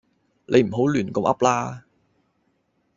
[0.47, 1.83] 你唔好亂咁噏啦